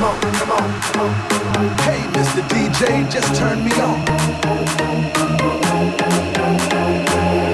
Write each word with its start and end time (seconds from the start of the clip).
Come 0.00 0.08
on, 0.08 0.20
come 0.32 0.50
on, 0.52 0.80
come 0.80 1.00
on. 1.02 1.12
Hey, 1.84 2.00
Mr. 2.16 2.40
DJ, 2.48 3.04
just 3.10 3.34
turn 3.34 3.62
me 3.62 3.70
on. 3.84 4.00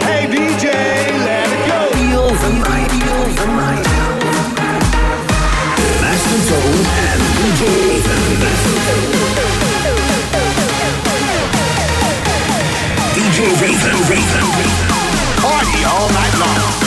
Hey, 0.06 0.30
DJ, 0.30 0.70
let 1.26 1.50
it 1.50 1.62
go. 1.66 1.90
Feel 1.98 2.28
the 2.30 2.50
night, 2.62 2.90
feel 2.94 3.26
the 3.34 3.46
night. 3.50 3.86
Master 6.00 6.38
Tone 6.46 6.86
and 7.02 7.22
DJ 7.34 7.62
Raven. 7.82 8.22
DJ 13.10 13.38
Raven, 13.60 13.96
Raven, 14.06 14.46
Raven. 14.54 14.86
Party 15.42 15.82
all 15.82 16.08
night 16.10 16.34
long. 16.38 16.85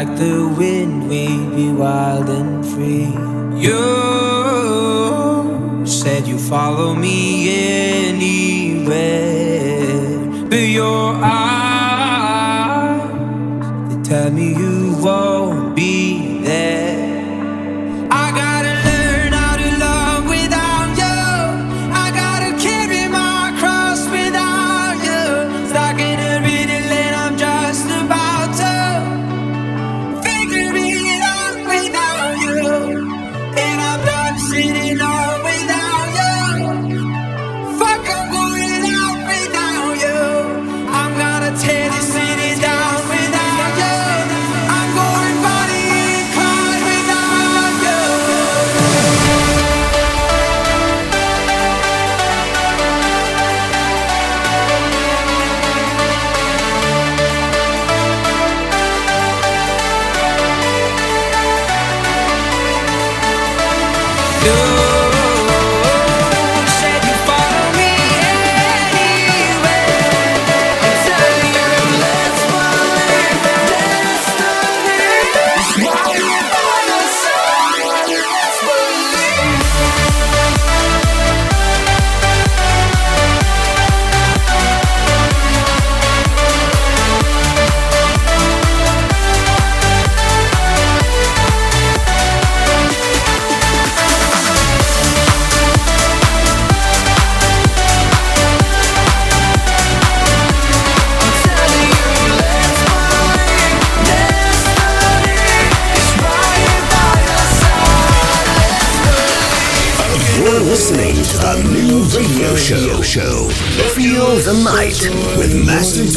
like 0.00 0.16
the 0.16 0.48
wind. 0.56 0.79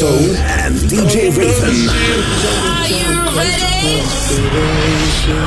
Soul 0.04 0.36
and 0.36 0.74
DJ 0.92 1.32
Raven. 1.34 1.88
Are 1.88 2.88
you 2.92 3.08
ready? 3.32 4.04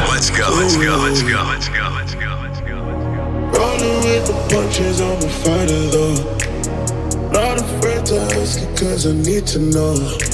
Let's 0.10 0.32
go, 0.32 0.50
let's 0.50 0.76
go, 0.76 0.98
let's 0.98 1.22
go, 1.22 1.44
let's 1.46 1.70
go, 1.70 1.90
let's 1.94 2.16
go, 2.16 2.40
let's 2.42 2.62
go. 2.62 2.76
Rolling 3.54 3.98
with 4.02 4.26
the 4.26 4.34
punches, 4.50 5.00
I'm 5.00 5.22
a 5.22 5.30
fighter 5.30 5.84
though. 5.94 6.18
Not 7.30 7.62
afraid 7.62 8.04
to 8.08 8.20
ask 8.42 8.60
it 8.60 8.76
cause 8.80 9.06
I 9.06 9.12
need 9.12 9.46
to 9.46 9.60
know. 9.60 10.27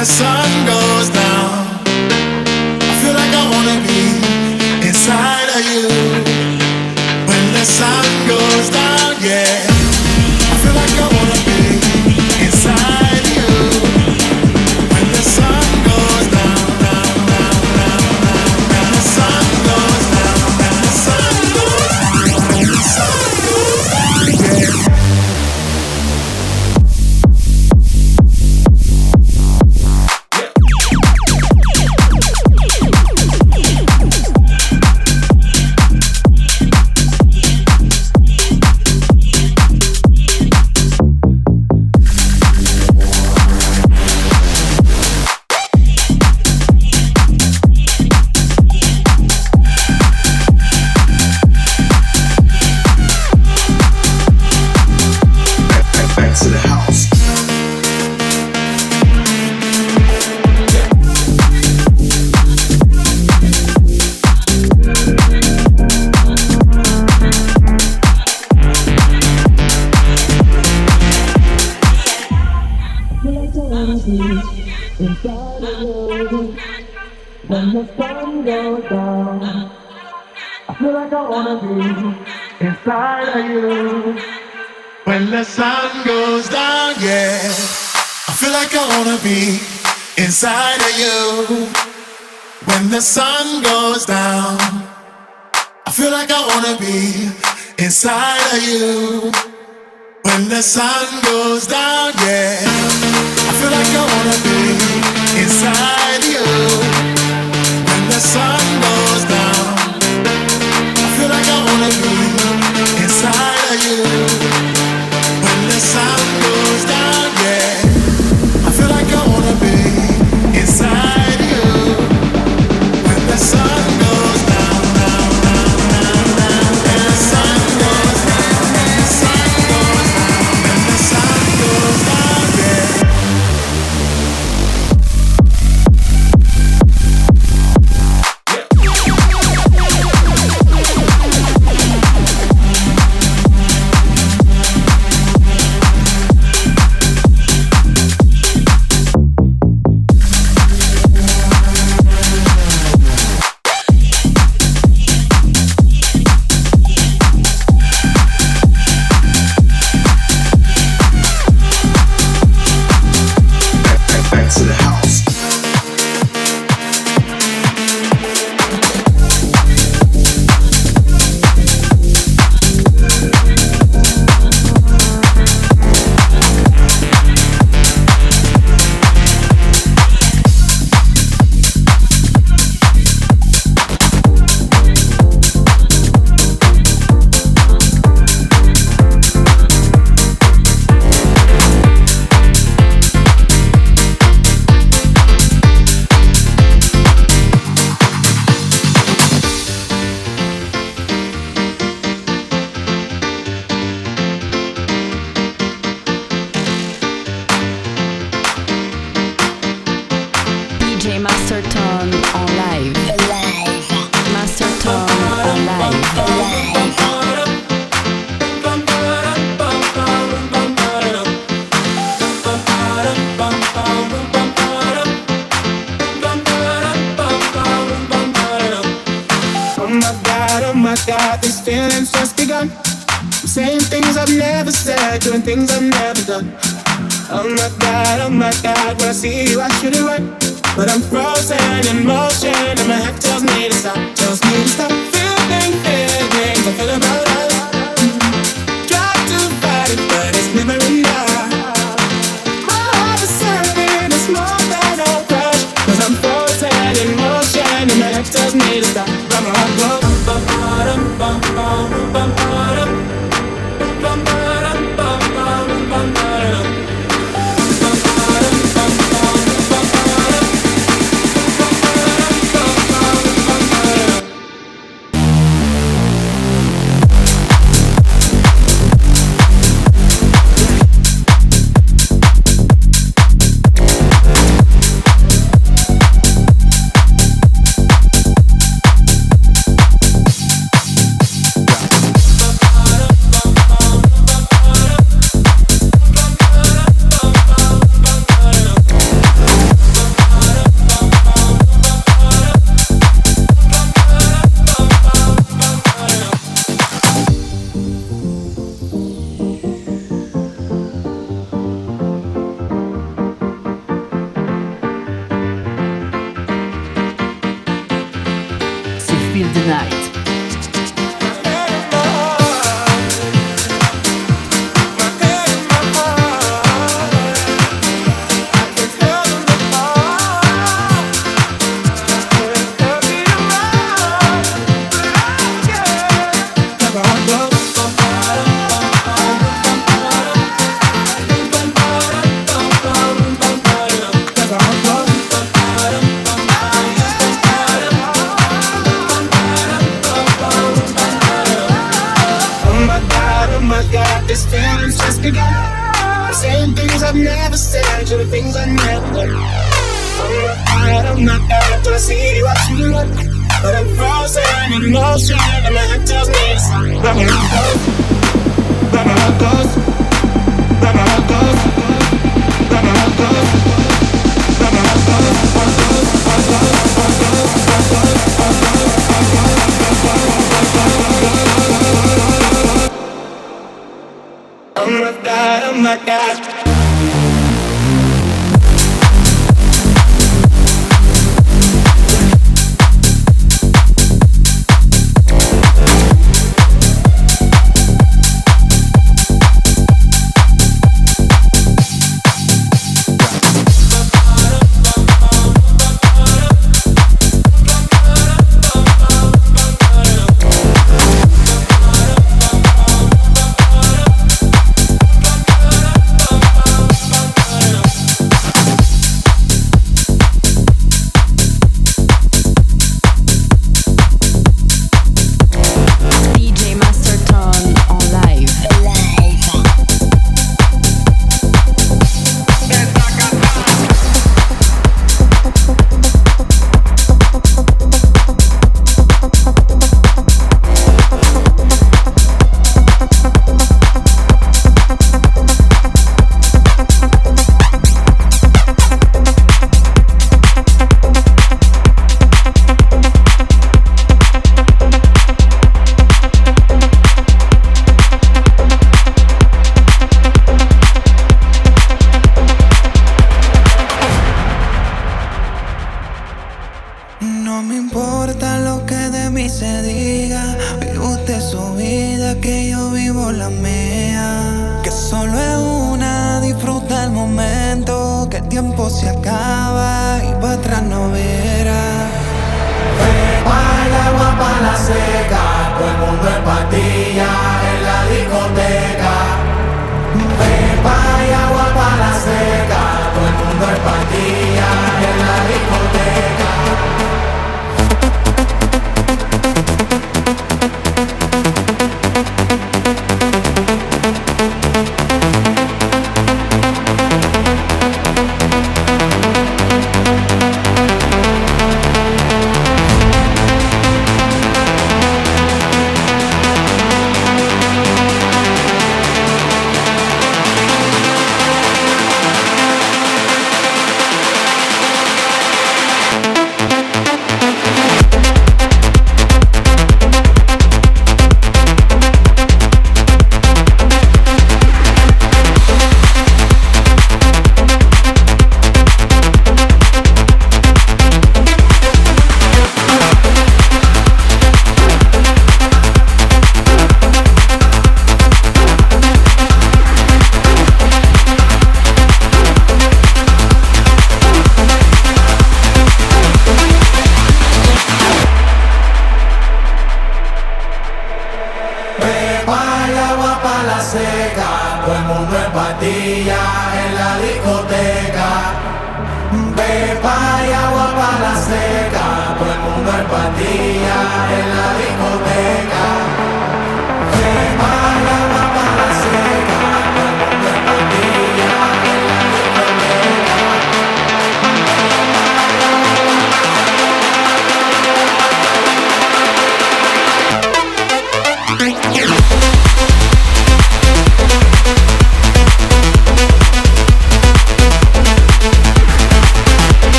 The 0.00 0.06
sun 0.06 0.49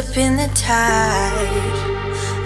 up 0.00 0.16
in 0.16 0.36
the 0.36 0.48
tide. 0.54 1.76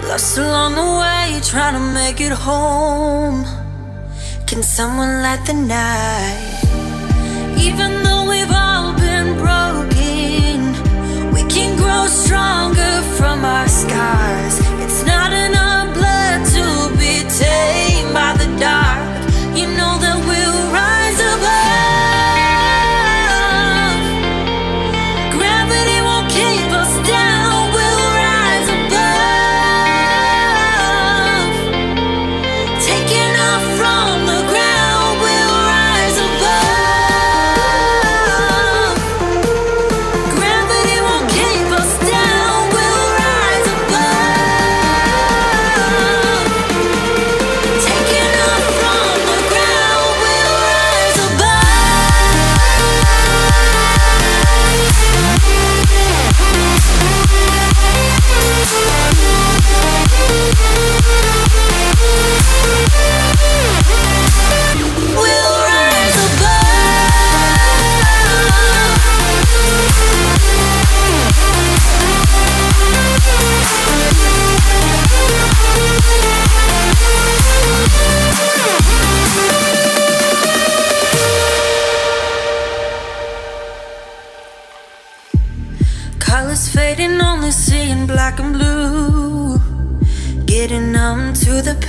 Lost 0.09 0.37
along 0.37 0.75
the 0.75 0.89
way, 1.01 1.39
trying 1.41 1.75
to 1.79 1.85
make 2.01 2.19
it 2.19 2.33
home. 2.33 3.45
Can 4.45 4.61
someone 4.61 5.21
light 5.23 5.43
the 5.45 5.53
night? 5.53 6.63
Even 7.67 7.91
though 8.03 8.25
we've 8.31 8.55
all 8.65 8.91
been 9.07 9.29
broken, 9.45 10.57
we 11.35 11.41
can 11.55 11.77
grow 11.77 12.03
stronger 12.07 12.93
from 13.17 13.45
our 13.45 13.67
scars. 13.69 14.44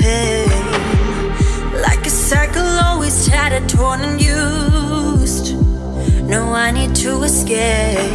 pain. 0.07 0.48
Like 1.86 2.07
a 2.07 2.14
cycle, 2.28 2.70
always 2.88 3.26
tattered, 3.26 3.68
torn, 3.68 4.00
and 4.09 4.20
used. 4.20 5.46
No, 6.32 6.40
I 6.64 6.70
need 6.70 6.94
to 7.04 7.22
escape. 7.22 8.05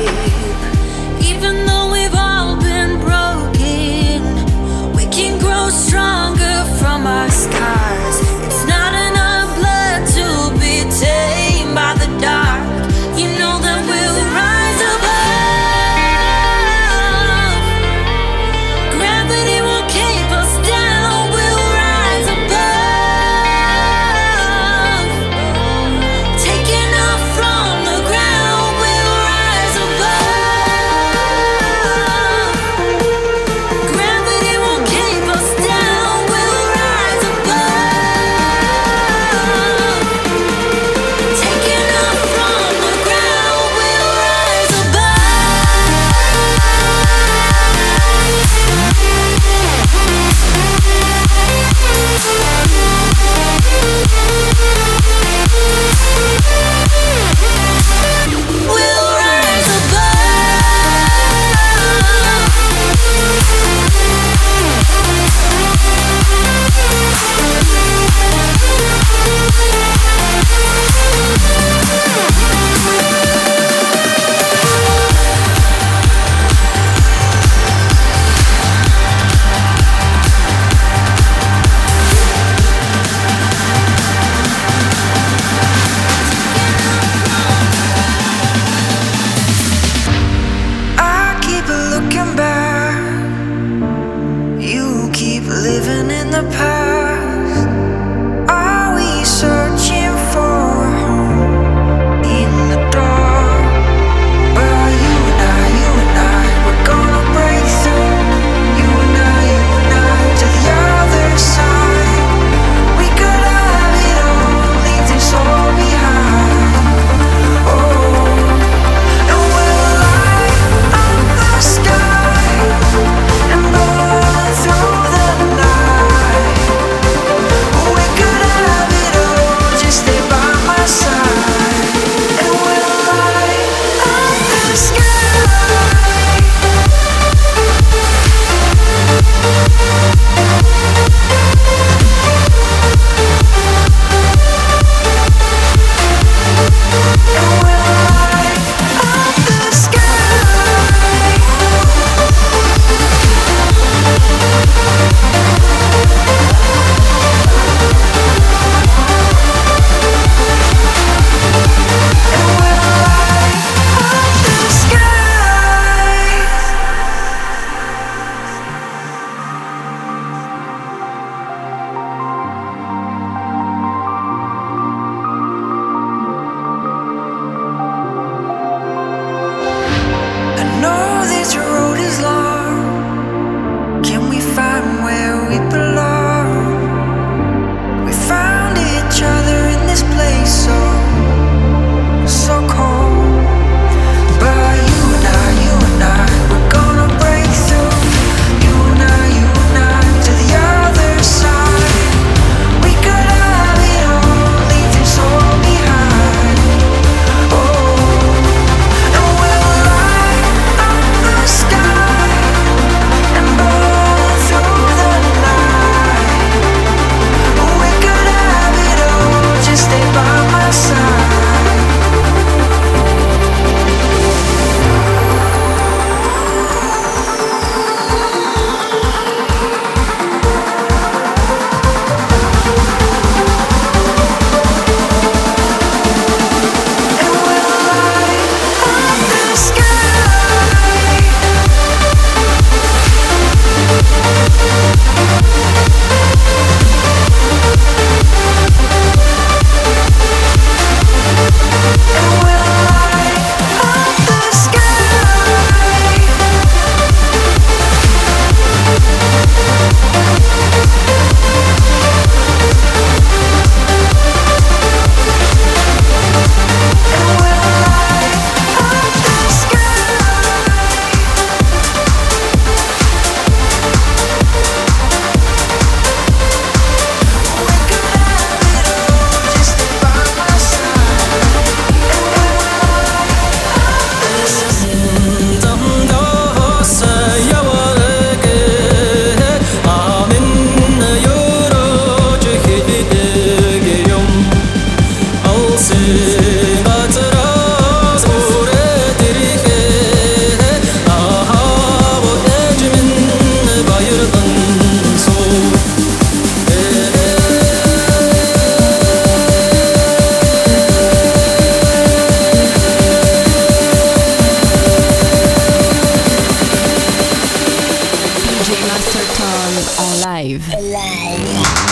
En 320.41 320.81
live. 320.81 321.90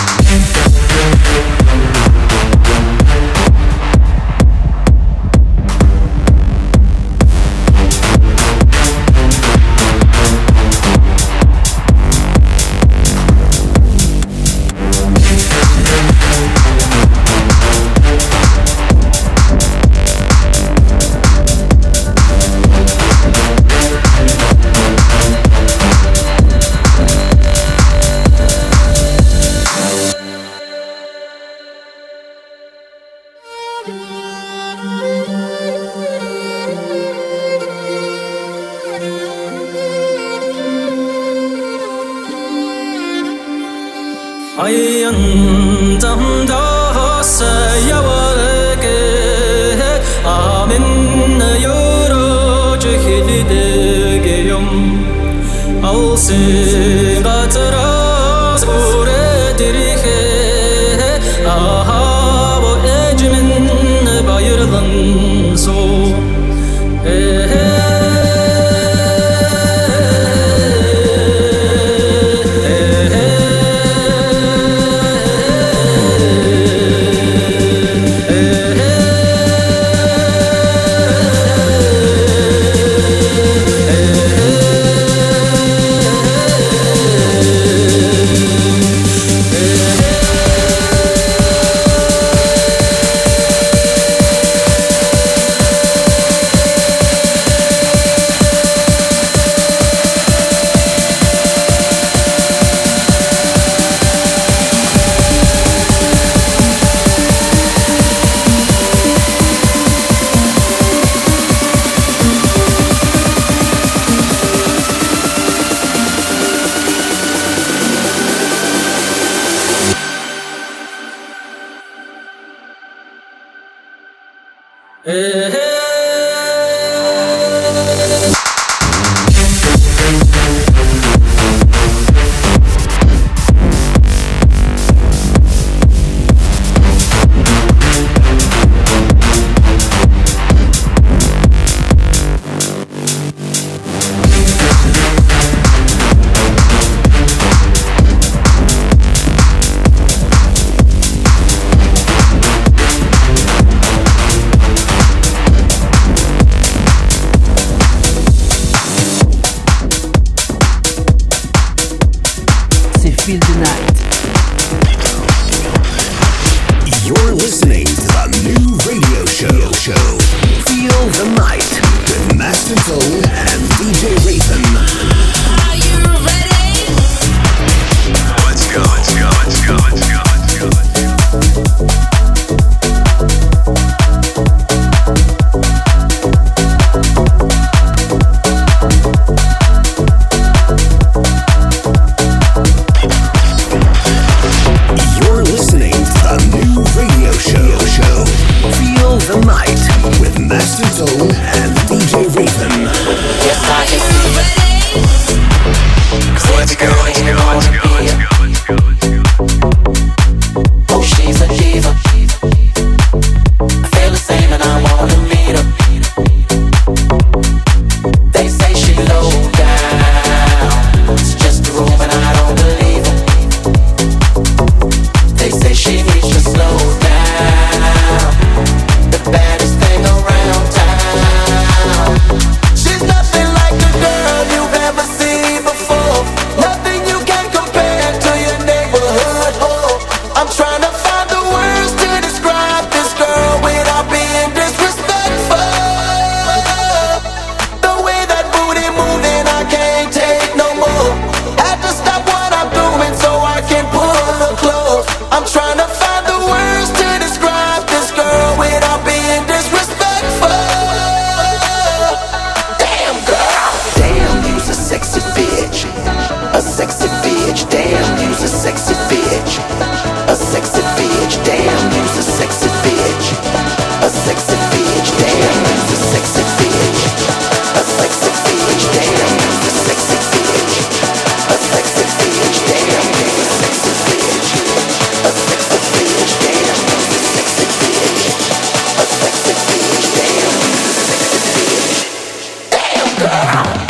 now. 293.65 293.88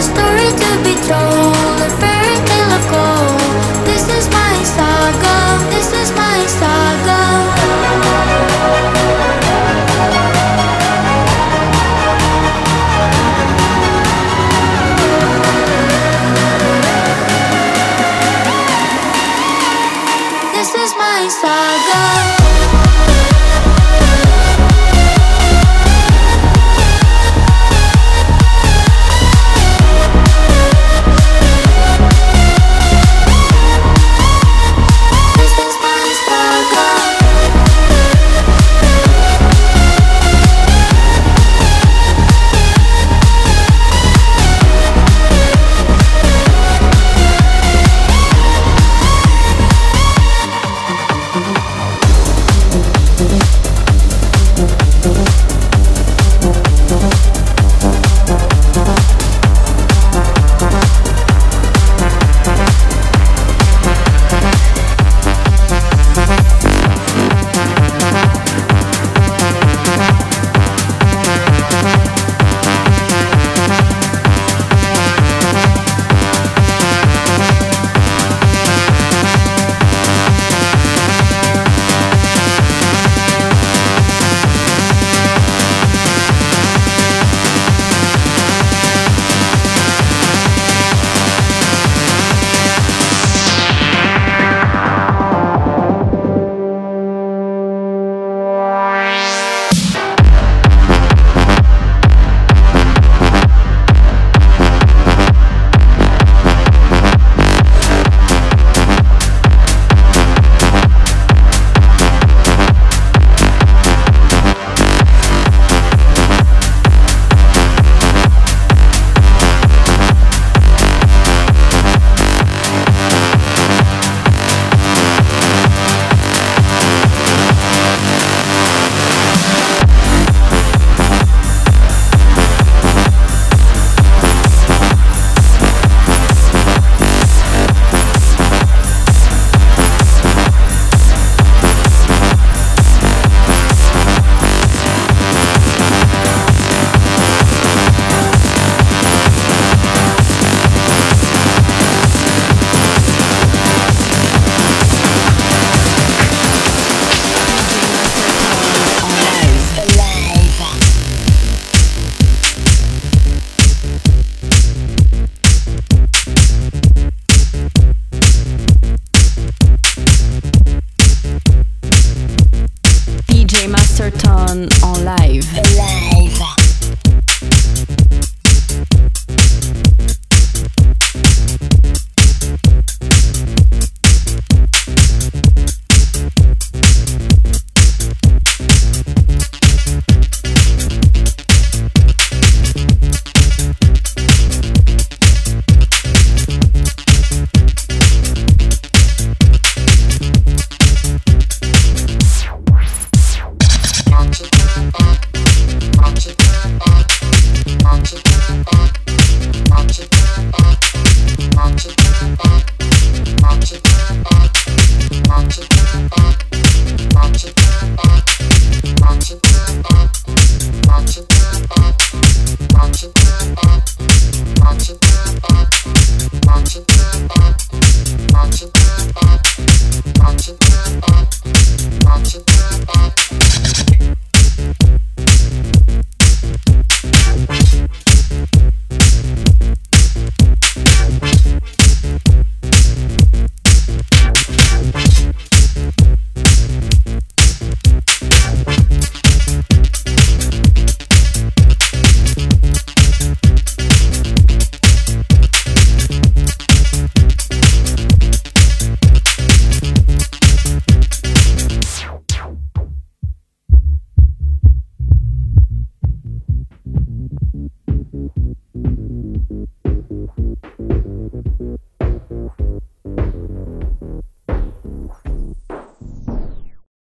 Story 0.00 0.50
to 0.62 0.70
be 0.84 0.94
told, 1.06 1.77